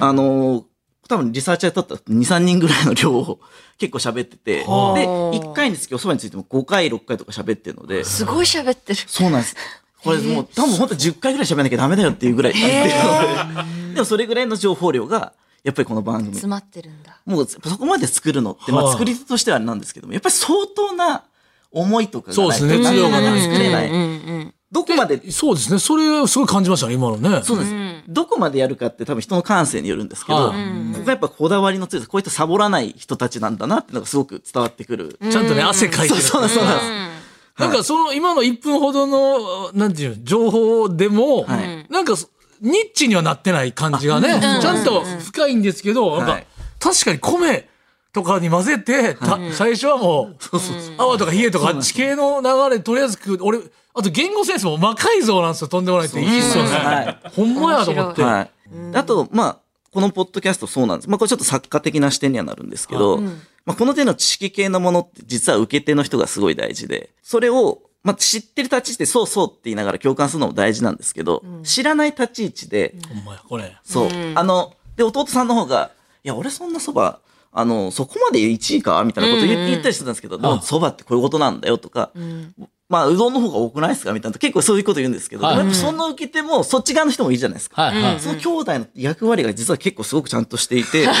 [0.00, 0.64] あのー
[1.08, 3.40] 多分リサーチャーだったら2、3人ぐらいの量を
[3.78, 9.00] 結構喋ってて、で、1回につきおそばについても5回、6回とか喋ってるので、すごい喋ってる。
[9.06, 9.56] そうなんです。
[10.02, 17.18] これもう多分本当10回ぐらい喋んなきゃダメだよっていうぐらい喋ってで、 でもそれぐらいの情報量が、やっぱりこの番組、詰まってるんだ。
[17.24, 18.88] もうそこまで作るのって、まはあ。
[18.90, 21.24] あ作り手としてはあれなんですけども、やっぱり相当な
[21.70, 24.54] 思いとかがないとそうですね熱量がない作れない。
[24.74, 24.84] うんうん。
[24.84, 25.78] どこまで、そうですね。
[25.78, 27.42] それ、すごい感じましたね、今のね。
[27.42, 27.72] そうです。
[28.08, 30.54] どこまでやるかって多分人の感性によるんですけど、はこ
[30.98, 35.18] こがやっぱこだわりの強さ、こういったサボらない人たちなんだなっていうのがすごく伝わってくる。
[35.30, 36.20] ちゃんとね、汗かいてる。
[36.20, 37.14] そうなんです、そうなんです。
[37.58, 42.28] なんかその今の1分ほどの、なんていうの、情報でも、はいなんかそ
[42.60, 46.46] ニッチにはなってない感じがね、ちゃんと深いんですけど、なんかはい
[46.80, 47.68] 確かに米
[48.14, 50.36] とかに混ぜて、た最初はもう、
[50.96, 53.58] 泡とか冷えとかあっち系の流れとりあえず食う、俺、
[53.92, 56.20] あと言語センスも魔改造なんですよ、とんでもないって。
[56.20, 56.70] いいっすよね。
[56.70, 58.22] はいほんまやと思って。
[58.22, 58.50] はい。
[58.94, 59.58] あと、まあ、
[59.90, 61.10] このポッドキャストそうなんです。
[61.10, 63.20] まあ、これちょっと作家的な視点にはなるんですけど、
[63.66, 73.76] まあ、この手の知識系のものって実は受け手の人がすごい大事で、それを、まあ、知ってる立ち位置でそうそうって言いながら共感するのも大事なんですけど、知らない立ち位置で、ほんまや、これ。
[73.84, 75.90] そう、あの、で、弟さんの方が、
[76.22, 77.20] いや、俺そんなそば、
[77.56, 82.10] あの、そこまで1位かみたいなこと言,、言ったりしてたんですけど、でもそばってこういうことなんだよとか、
[82.90, 84.12] まあ、うどんの方が多くないですか？
[84.12, 85.56] みたいな、結構そういうこと言うんですけど、はい。
[85.56, 87.80] でもやっぱその受け手も、そっち側の人もいいじゃないですか。
[87.82, 88.20] はいはい。
[88.20, 91.14] その兄弟の役割が実は結構すごくちゃんとしていて、 漫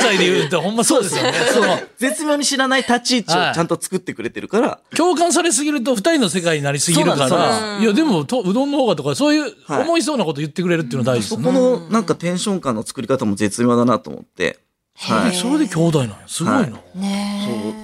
[0.00, 1.32] 才で言うとほんまそうですよね。
[1.52, 3.54] その絶妙に知らない立ち位置をはい。
[3.54, 9.82] ちゃんと作ってくれてるから、共感されすぎると二人の世界になりすぎるから、いや、でもと、うどんの方がとか、そういうはい。
[9.82, 11.44] 思いそうなこと言ってくれるっていうのは大事ですね。
[11.44, 14.60] そこのなんかテンション感の作り方も絶妙だなと思って、
[14.96, 15.34] はい。
[15.34, 16.16] それで兄弟なんや。
[16.28, 16.58] すごいな。
[16.60, 17.83] はい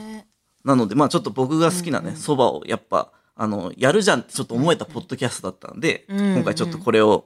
[0.65, 7.25] なので、まあちょっと僕が好きなね、蕎麦をやっぱ、あの、やるじゃんってちょっと思えたポッドキャストだったんで、今回ちょっとこれを、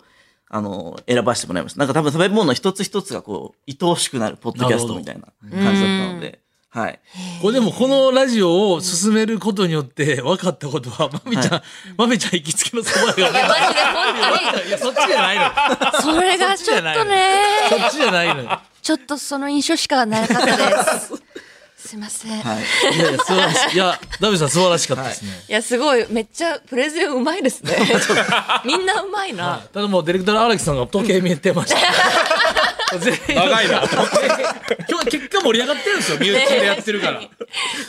[0.49, 1.81] あの、選ばせてもらいました。
[1.81, 6.41] なんか多分食べ物の一つ一つがこう、愛おしくなるポッドキャストみたいな感じだったので、
[6.75, 7.01] はい。
[7.41, 11.63] これでもこのラジオを進めることによって分かったことは、まみちゃん、
[11.97, 13.49] まみちゃん行きつけのそば屋が。
[13.49, 15.45] マジで本いや、そっちじゃないの。
[15.93, 16.17] 当に。
[16.17, 17.37] それがちょっとね、
[17.71, 18.61] そっちじゃないのよ。
[18.83, 21.23] ちょっとその印象しかなかったです。
[21.95, 22.41] すいません。
[22.41, 22.97] はい。
[22.97, 23.75] いやいや、素晴らしい。
[23.77, 25.31] いや、ダビさん素晴らしかったですね。
[25.49, 27.77] いや、すごい、めっちゃプレゼンうまいですね。
[28.65, 29.63] みんなうまいな。
[29.73, 32.99] ただもうディレクターの荒木さんが時計見えてました。
[32.99, 33.83] 全 員長いな。
[34.89, 36.19] 今日結果盛り上がってるんですよ。
[36.19, 37.21] 身内でやってるから。
[37.21, 37.31] い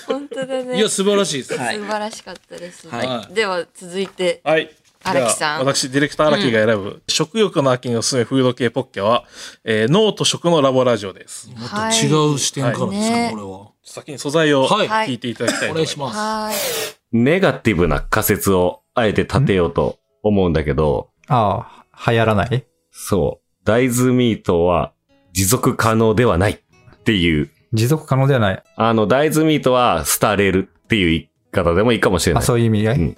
[0.08, 0.80] 本当だね。
[0.80, 1.58] や、素晴らしいです。
[1.58, 2.88] はい素晴らしかったです。
[2.88, 4.70] はいでは、続いて、はい。
[5.06, 9.26] 荒木さん私、ディレクター荒木が選ぶ、食欲の秋におすすめフード系ポッケは、
[9.64, 11.48] えー脳と食のラボラジオです。
[11.50, 13.75] もっと違う視点からですはいか、これは。
[13.88, 15.96] 先に素材をはい聞いていただきたいと思います。
[16.00, 16.98] お願いします。
[16.98, 22.66] はネガティブな仮説をあえて立てようと思うんだけど、ああ、流行らない？
[22.92, 23.46] そう。
[23.64, 24.94] 大豆ミートは
[25.34, 26.58] 持続可能ではないっ
[27.04, 27.52] ていう。
[27.74, 28.64] 持続可能ではない。
[28.76, 32.46] あの、大豆ミートは廃れるっていう言い方でもいいかもしれなあ、い。
[32.46, 33.18] そういう意味合い、うん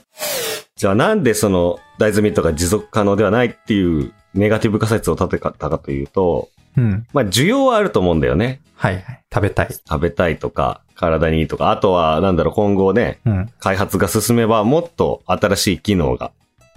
[0.76, 7.08] じゃあなんでその大豆ミートが持続可能ではないっていうネガティブ仮説を立てたかというと、うん。
[7.14, 8.62] まあ需要はあると思うんだよね。
[8.76, 9.24] はいはい。
[9.34, 9.68] 食べたい。
[9.72, 13.50] 食べたいとか、体にいいとか、あとは、なんだろう、今後ね、うん。
[13.60, 16.32] 開発が進めばもっと新しい機能が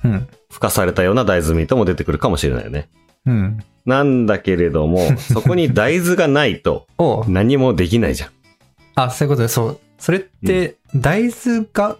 [0.05, 0.29] うん。
[0.49, 2.89] 付加されたような大豆ミートも出てくるかもしれないよね。
[3.27, 3.65] うん。
[3.87, 6.87] なんだけれども、 そこに大豆がないと
[7.29, 8.31] 何もできないじゃん。
[8.95, 9.81] あ、そういうことで、そう。
[9.99, 11.97] それって、大豆が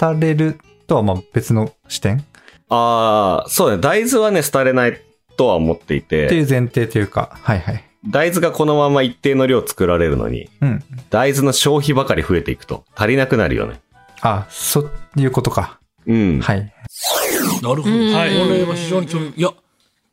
[0.00, 2.24] 廃れるとはまあ別の視点？
[2.68, 3.78] ああ、そうね。
[3.78, 5.00] 大豆はね、廃れない
[5.36, 7.84] とは思っていっていて、う前提というか、はいはい。
[8.08, 10.82] 大豆がこのまま一定の量作られるのに、うん。
[11.10, 13.80] 大豆の消費ばかり増えていくと足りなくなるよね。
[14.20, 15.78] あ、そういうことか。
[16.06, 16.40] うん。
[16.40, 16.72] はい。
[17.62, 17.90] なるほど。
[17.90, 19.50] はいこれは非常に興味、いや、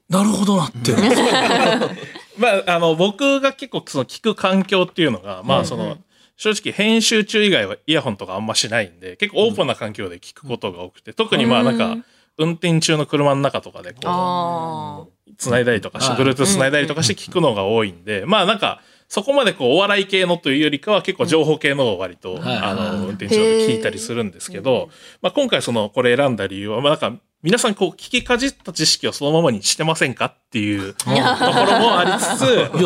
[0.10, 0.94] なるほどなって。
[2.38, 5.98] まあ、あの、僕が結構その聞く環境っていうのが、まあその、
[6.38, 11.98] 正直編集中以外はイヤホンとかあんましないんで、結構オープンな環境で聞くことが多くて、特にまあなんか、
[12.44, 24.90] 運転中の車の中とかでこあう、繋いだりとかして、はい Bluetooth 繋いだりとかして聞くのが多いんで、まあなんか、そこまでこう、お笑い系のというよりかは結構情報系のを割と、はいあの、運転中で聞いたりするんですけど、
[25.22, 32.12] まあ今回その、これ選んだ理由は、まあなんか、皆さんこう、聞きかじった知識をそのままにしてませんかっていう ところもあり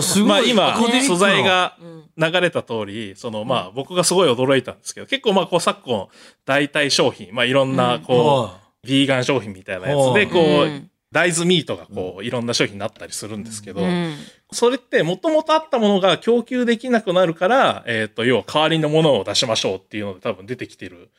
[0.01, 1.75] つつ、まあ今素材が
[2.17, 6.07] 流れた通り、そのまあ僕がすごい驚いたんですけど、結構まあこう昨今、
[6.45, 10.89] 代替商品、まあいろんなこう、ビーガン商品みたいなやつで、こう、うん。
[11.11, 14.15] 大豆ミートがこう、いろんな商品になったりするんですけど、うん。
[14.51, 21.09] それってもともとあったものが供給できなくなるから、えっ、と、要は代わりのものを出しましょうっていうので多分出てきてる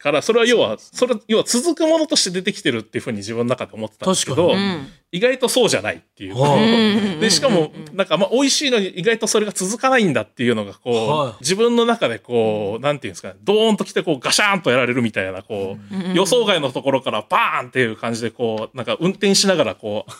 [0.00, 4.88] から、それは要は、それ、要は続くものとして出てきてるっていうふうに自分の中で思ってたんですけど、うん。
[5.12, 6.40] 意外とそうじゃないっていう。
[6.40, 7.20] はうん。
[7.20, 11.34] で、しかも、なんか、まあ、美味しいのに意外とそれが続かないんだっていうのが、こう、はい。
[11.40, 20.12] 自分の中でこう、なんていうんですかね、ドーンと来て、こう、ガシャーンとやられるみたいな、こう、予想外のところからバーンっていう感じで、こう、なんか運転しながら、こう、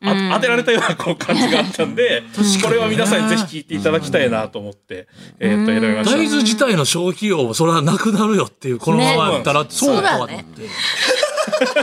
[0.00, 2.22] あ当てられたような、こう、感じがあったんで、
[2.64, 5.06] これは皆さんにぜひ聞いていただきたいなと思って、
[5.38, 6.16] えーっと、選びました。
[6.16, 10.34] 大豆自体の消費量もそれはなくなるよっていう、このままやったら、そうかって。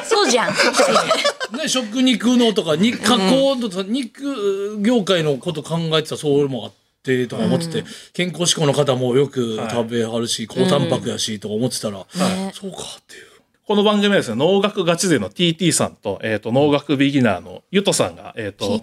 [0.04, 0.54] そうじゃん。
[1.58, 6.72] ね、食肉のとか、肉加工とか、肉業界のこと考えてたらそれもあっ
[7.04, 12.06] て、とか思ってて、健康志向の方もよく食べはるし、高タンパクやし、とか思ってたら、
[12.54, 13.36] そうかっていう。
[13.68, 18.82] この番組はですね、農学ガチ勢の TT さんと、えっ、と、農学ビギナーのゆとさんが、えっ、と、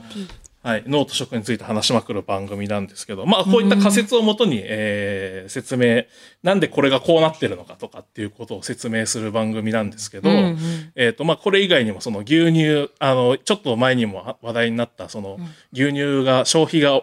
[0.63, 6.05] はい、脳と食について話しまくる番組なんですけど、まあ、こういった仮説をもとに、えー説明、
[6.45, 10.31] なんでこれがこうなってるのかとかっていうことを説明する番組なんですけど、
[10.95, 15.39] えっ、と、まあ、これ以外にも、その牛乳、あの、ちょっと前にも話題になった、その、
[15.73, 17.03] 牛乳が、消費が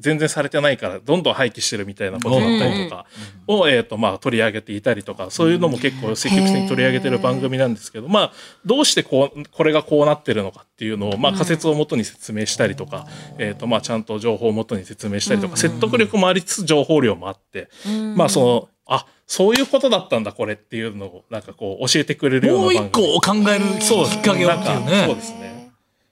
[0.00, 3.06] 全然されてないから、どんどん廃棄してるみたいなことだったりとか
[3.46, 8.32] を、えっ、と、まあ、取り上げていたりとか、そういうのも結構積極的に取り上げてる番組なんですけど、まあ、
[8.64, 13.06] どうしてこう、これがこうなってるのかっていうのを、まあ、仮説をもとに説明したりとか、
[13.38, 17.68] えっ、と、まあ、ちゃんと情報をもとに説明したりとか、説得力もありつつ情報量もあって、
[18.16, 22.74] まあ、その、あ、そういうことだったんだ、これっていうのを、なんかこう、教えてくれるようなもう。
[22.74, 25.20] 一個考えるきそうっかけをっていうなんかそうねで。
[25.22, 25.70] すね。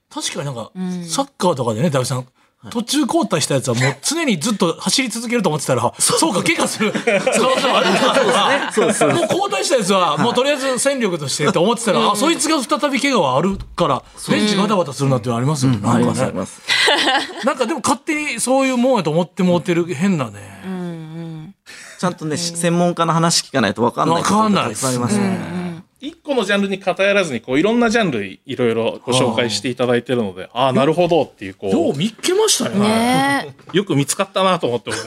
[0.09, 0.71] 確かになんか、
[1.05, 2.27] サッカーとかでね、大夫さん、
[2.69, 6.91] 途中交代したやつはもう常にずっと走り続けると思ってたら、そうか、怪我する。
[6.91, 15.79] 可能性もあるから、そうですもう交代したやつは、もうとりあえず戦力としてって思ってたら、あ、そいつが再び怪我はあるから、ベンチバタバタするなっていうのありますよね。
[15.79, 16.33] なんかね。
[17.45, 21.53] なんかでも勝手にそういうもんやと思ってもうてる変なね。
[21.97, 25.58] ちゃんとね、専門家の話聞かないと分かんないことがたくさんありますね。
[26.01, 32.79] 一個のジャンルに偏らずに、こう、いろんなジャンルいろいろご紹介していただいてるので、ああ、なるほどっていう、こう、よう見っけましたね。
[32.79, 34.91] ねよく見つかったなと思って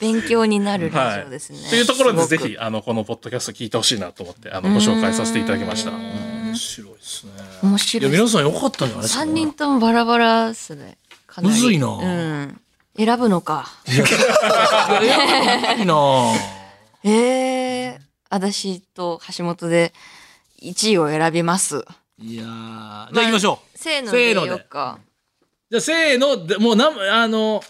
[0.00, 1.20] 勉強になるラはい。
[1.22, 1.58] ジオですね。
[1.70, 5.90] というところですぜひ、あの、このポッドキャスト聞いてほしいなと思って、あの、ご紹介させていただきました。
[5.92, 7.32] 面白いですね。
[7.62, 8.12] い面白い。
[8.12, 9.20] や皆さんよかったんじゃないですか？
[9.20, 10.96] 三人ともバラバラっすね。
[11.26, 12.60] かなりむずいなうん。
[12.98, 13.68] 選ぶのか。
[13.88, 13.98] いい
[15.86, 16.34] なぁ
[17.04, 17.12] ええ
[18.30, 19.92] 私と橋本で
[20.62, 21.84] 1位を選びます。
[22.18, 23.78] いやーじゃあ行きましょう。
[23.78, 24.98] せーのでせーのでか。
[25.70, 26.90] じゃあせーので、もうな、
[27.22, 27.62] あの、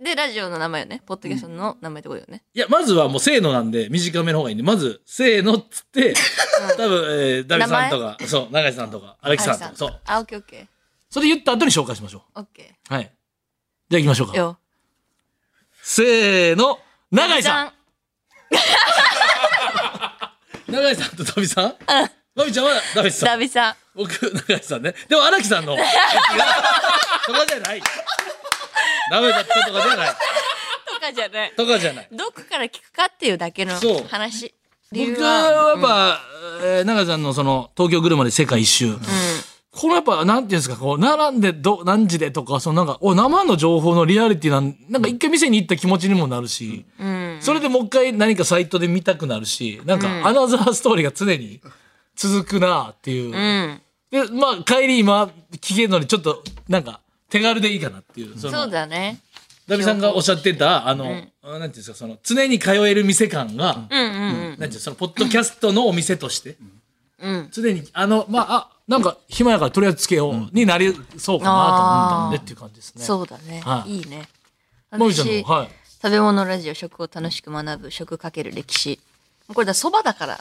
[0.00, 1.02] で、ラジオの名前よね。
[1.06, 2.42] ポッドキャストの名前ってことよね。
[2.52, 6.14] いや、まずはもうせーのなんで短めの方がいいんで、まず、せーのっつって、
[6.76, 10.00] 多分、えー、ダビさんとか、そう、永井さんとか、荒木さんとか、そう。
[10.04, 10.68] あ、オッケーオッケ
[11.08, 12.40] それ言った後に紹介しましょー。
[12.40, 12.92] オッケう。
[12.92, 13.12] はい。
[13.88, 14.30] じゃあ行きましょうー。
[14.32, 14.36] か。
[14.36, 14.58] よ。
[15.80, 16.80] せーの、
[17.12, 17.72] 永井さんん。
[20.74, 21.74] 永井さんとダビさん？
[22.34, 23.28] まみちゃんはダビさん。
[23.28, 23.74] ダビさん。
[23.94, 24.10] 僕、
[24.48, 24.92] 永井さんね。
[25.08, 25.82] でも荒木さんの、と
[27.32, 27.82] かじゃない。
[29.10, 30.08] ダメだったとかじゃない。
[30.08, 30.14] と
[31.00, 31.52] かじゃない。
[31.56, 32.08] とかじゃない。
[32.10, 34.52] どこから聞くかっていうだけのそう話。
[34.90, 36.20] 理由僕はやっぱ、
[36.64, 38.96] えー永井さんのその、東京来るまで世界一周。
[39.70, 47.06] このやっぱ、なんていうんですか、こう、並んでど、何時でとか、そのなんか、お、生の情報のリアリティなん、なんか一回店に行った気持ちにもなるし、うん。
[47.44, 51.60] それでもう一回何かサイトで見たくなるし、なんか、アナザーストーリーが常に
[52.16, 53.34] 続くなっていう。
[53.34, 53.80] うん。
[54.10, 55.30] で、まあ、帰り今、
[55.60, 58.38] 聞けるのにちょっと、なんか、手軽でいいかなっていう。
[58.38, 59.18] そのそうだね。
[59.68, 64.48] ダビさんがおっしゃってた、あの、んあなんていうんですか、その、常に通える店感が、うんうんうん。
[64.50, 66.56] なんていうのその、ポッドキャストのお店として、
[67.18, 67.48] うん。
[67.52, 73.04] 常に、あの、まあ、あ、なんか、暇やからとりあえずつけようになりそうかなと思ったんでっていう感じですね。
[73.04, 73.60] そうだね。
[73.64, 74.28] はいいいね。
[74.92, 75.68] もみちゃんの、私はい。
[76.04, 79.00] 食べ物ラジオ食を楽しく学ぶ食かける歴史。
[79.48, 80.38] これだそばだから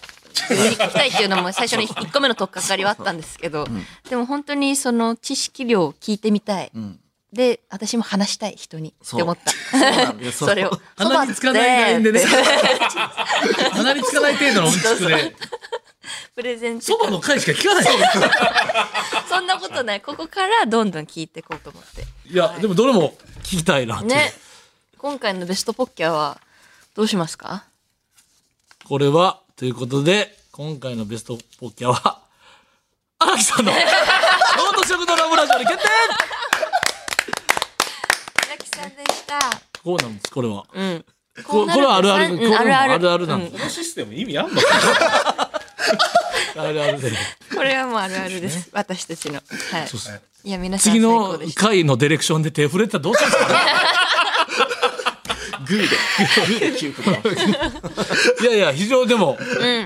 [0.50, 3.66] 上に聞きたいっていうのも最初の1個目の取っかかりはあったんですけど、
[4.10, 6.72] でも本当にその知識量を聞いてみたい、
[7.32, 10.34] で私も話したい人にって思った。
[10.34, 10.78] そ れを。
[10.98, 12.26] 鼻につかないラインでね。
[13.72, 15.36] 鼻につかない程度のうんちくで、
[16.36, 17.86] プレゼントそばの回しか聞かない。
[19.30, 20.02] そんなことない。
[20.02, 22.06] ここからどんどん聞いていこうと思って。
[22.30, 24.12] いや、でもどれも聞きたいなっていう。
[24.12, 24.43] ね
[25.04, 26.40] 今回のベストポッキャは
[26.96, 27.66] どうしますか？
[28.86, 32.22] これは、ということで、今回のベストポッキャは、
[33.20, 35.84] 荒木さんの、ノート食堂ラブラジオに決定
[38.48, 39.40] 荒木さんでした
[39.84, 40.64] こうなんです、これは。
[40.74, 41.06] うん
[41.46, 43.60] ここれはあるある、うんこれも あるあるあるあるなんうんだ。
[43.60, 45.52] このシステム意味あんのあ
[46.72, 47.12] るあるで。
[47.54, 48.70] これはもうあるあるです。
[48.72, 49.42] 私たちの。
[49.70, 49.88] はい。
[49.90, 51.62] そうっすいや、皆さん次最高のでした。
[51.62, 53.54] 回のディレクションで手触れたらどうするんですか
[55.66, 57.22] グーで、グーでキュー
[58.40, 59.38] ブいやいや、非常にでも、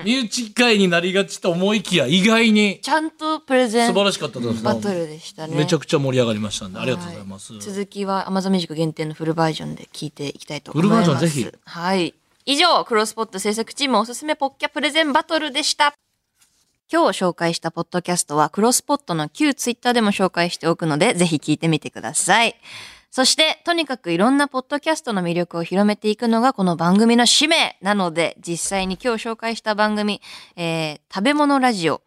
[0.04, 4.62] 身内会になりがちと思いきや、意外にちゃんとプレゼン素晴らしかったです。
[4.62, 5.56] バトルでしたね。
[5.56, 7.58] めちゃくちゃ盛り上がりましたんで、ありがとうございます。
[7.58, 11.08] 続きは Amazon Music 限定のフルバージョンで聞いていきたいと思いフルます。
[11.10, 12.14] バージョンぜひはい。
[12.46, 15.94] 以上、クロスポット制作チームおすすめポッキャプレゼンバトルでした。
[16.90, 22.56] 今日紹介したポッドキャストはクロスポットの旧ツイッターでも紹介しておくので、ぜひ聞いてみてください。
[23.10, 30.20] そして、とにかくいろんなポッドキャストの魅力を広めていくのがこの番組の使命なので、実際に今日紹介した番組、
[30.56, 32.02] えー食べ物ラジオ、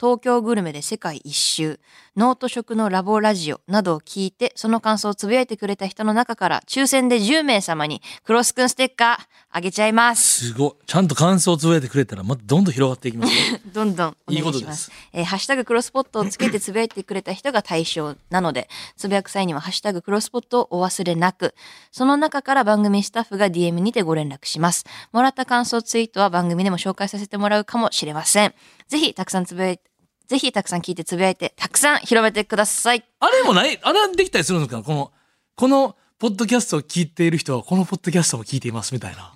[0.00, 1.78] 東京グルメで世界一周、
[2.16, 10.46] ノート食のラボラジオなどを聞いて、その感想をつぶやいてくれた人の中から、抽選で10名様にクロスくんステッカーあげちゃいます。
[10.48, 10.72] すごい。
[10.86, 13.58] ちゃんと感想をつぶやいてくれたら、またどんどん広がっていきますよ。
[13.74, 14.36] どんどんお願いします。
[14.36, 21.54] いいことですえーハッシュタグクロスポットをつけてつぶやいてくれた人が対象なので、つぶやく際にはハッシュタグクロスポットをお忘れなく、
[21.92, 24.86] その中から番組スタッフが DM にてご連絡します。
[25.12, 28.54] もらった感想ツイートは番組でも紹介させてもらうかもしれません。
[28.88, 29.89] ぜひたくさんつぶやいて、
[30.30, 33.02] ぜひたくさん聞いてつぶやいて、たくさん広めてください。
[33.18, 34.80] あれもない、あれはできたりするんですか？
[34.80, 35.10] この、
[35.56, 39.34] この、ポッドキャストを聞いている人は、このポッドキャストも聞いていますみたいな。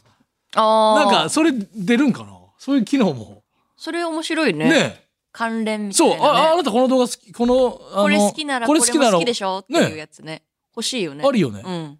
[0.54, 2.38] あなんか、それ出るんかな？
[2.58, 3.42] そういう機能も。
[3.76, 4.70] それ面白いね。
[4.70, 6.28] ね関連みたいな、そう、ね。
[6.28, 9.56] あ、あなたこの動画好き、この、あのこれ好きならこれも好きでしょ？
[9.56, 10.44] ょっていうやつね。
[10.76, 11.24] 欲しいよね。
[11.26, 11.98] あるよねうん。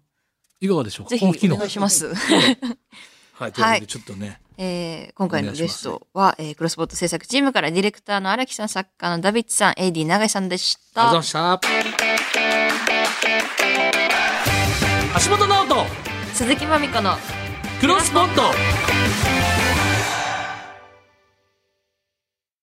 [0.61, 1.05] いかがでしょう？
[1.07, 1.25] かぜひ。
[1.51, 2.13] お願いします。
[3.35, 4.39] はい、というわけでちょっとね。
[4.57, 11.09] えー今回のゲストは、えークロスポット制作チームからディレクターの荒木さん、作家のダビッツさん、AD 永井さんでした。
[11.09, 11.61] ありがとうございまし
[15.23, 15.29] た。
[15.29, 15.75] 橋本直人、
[16.33, 17.15] 鈴木まみこの
[17.79, 18.41] クロスポット。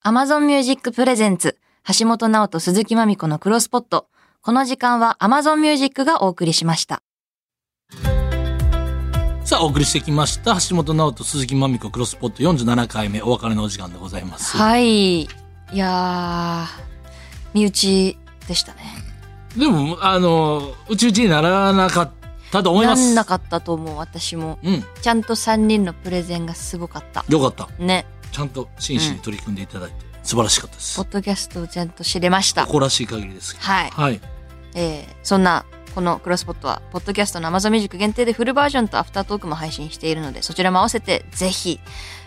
[0.04, 1.56] Amazon Music Presents
[1.98, 4.08] 橋本直人鈴木まみこのクロスポット。
[4.42, 7.02] この時間は Amazon Music がお送りしました。
[9.52, 10.54] さあ、お送りしてきました。
[10.66, 14.56] 橋本直人、鈴木まみこ、クロスポット47回目、お別れのお時間でございます。
[14.56, 15.24] はい。
[15.24, 15.28] い
[15.74, 16.82] やー、
[17.52, 18.80] 身内でしたね。
[19.54, 22.10] でも、あの、うちうちにならなかっ
[22.50, 23.04] たと思います。
[23.04, 24.58] なんなかったと思う、私も。
[24.64, 27.22] うん、ちゃんと3人のプレゼンがすごかった。
[27.28, 27.68] よかった。
[27.78, 28.06] ね。
[28.30, 31.02] ちゃんと真摯に取り組んでいただいて、素晴らしかったですポ。
[31.02, 32.64] ッドキャストをちゃんと知れました。
[32.64, 33.54] 誇らしい限りです。
[33.60, 33.90] はい。
[33.90, 34.20] はい。
[34.74, 41.80] えーそんなこのクロスポットはポッドキャストの Amazon Music 限定でフルバージョンとアフタートークも配信しているのでそちらも合わせてぜひ、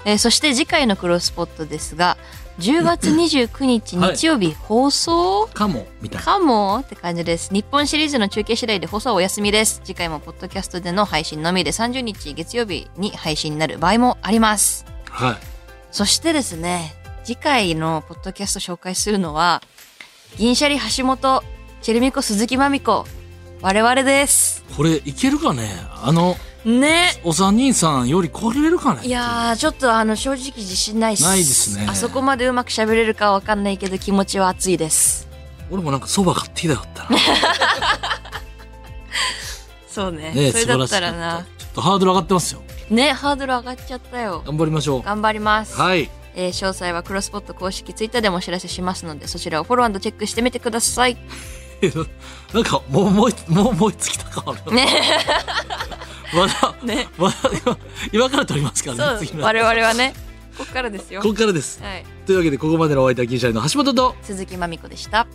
[0.05, 2.17] えーそして次回のクロスポットですが
[2.59, 5.47] 10月29日はい日曜日放送？
[5.47, 6.25] かも、みたいな。
[6.25, 7.53] かもって感じです。
[7.53, 9.81] 日本シリーズの中継次第で放送はお休みです。
[9.83, 14.85] 次回もポッドキャストでの配信のみで30日月曜日に配信になる場合もあります。
[15.09, 15.35] はい。
[15.91, 16.93] そしてですね、
[17.25, 19.61] 次回のポッドキャスト紹介するのは、
[20.37, 21.43] 銀シャリ橋本、
[21.81, 23.05] チェルミコ鈴木まみこ、
[23.65, 24.63] 我々です。
[24.77, 25.71] これ、いけるかね？
[26.03, 26.35] あの、
[26.65, 27.19] ね。
[27.23, 29.07] お三人さんより来れるかね？
[29.07, 31.23] いやー、ちょっとあの、正直自信ないっす。
[31.23, 35.27] ないですねあそこまでうまく喋れるかわかんないけど気持ちは熱いです。
[35.71, 37.17] 俺もなんかそば買ってきたかったな。
[39.89, 40.31] そうね。
[40.35, 42.61] ねそれだったらなちょっとハードル上がってますよ。
[42.91, 44.43] ね、ハードル上がっちゃったよ。
[44.45, 45.01] 頑張りましょう。
[45.01, 45.75] 頑張ります。
[45.75, 46.11] はい。
[46.35, 51.17] えー詳細はクロスポット公式ツイッターでもお知らせしますので、そちらをフォローチェックしてみてください。
[52.53, 54.87] なんかもう思いもう思いつきたかもね。
[56.33, 57.77] まだ、ねまだ今
[58.11, 60.13] 今から撮りますからね次、の我々はね、
[60.57, 61.21] ここからですよ。
[61.21, 62.05] ここからですはい。
[62.25, 65.27] というわけでここまでのお相手は銀シャリの橋本と鈴木まみこでした。